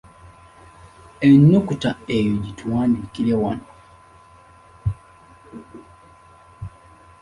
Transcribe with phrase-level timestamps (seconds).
[1.27, 3.65] Ennukuta eyo gituwandiikire wano.